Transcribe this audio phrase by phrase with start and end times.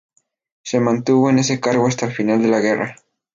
[0.63, 2.95] Se mantuvo en ese cargo hasta el final de la guerra.